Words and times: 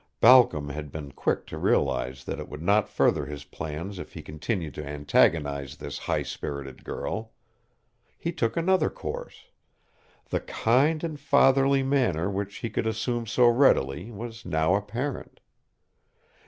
Balcom 0.19 0.69
had 0.69 0.91
been 0.91 1.11
quick 1.11 1.45
to 1.45 1.59
realize 1.59 2.23
that 2.23 2.39
it 2.39 2.49
would 2.49 2.63
not 2.63 2.89
further 2.89 3.27
his 3.27 3.43
plans 3.43 3.99
if 3.99 4.13
he 4.13 4.23
continued 4.23 4.73
to 4.73 4.83
antagonize 4.83 5.77
this 5.77 5.99
high 5.99 6.23
spirited 6.23 6.83
girl. 6.83 7.33
He 8.17 8.31
took 8.31 8.57
another 8.57 8.89
course. 8.89 9.51
The 10.31 10.39
kind 10.39 11.03
and 11.03 11.19
fatherly 11.19 11.83
manner 11.83 12.31
which 12.31 12.55
he 12.65 12.69
could 12.71 12.87
assume 12.87 13.27
so 13.27 13.47
readily 13.47 14.09
was 14.09 14.43
now 14.43 14.73
apparent. 14.73 15.39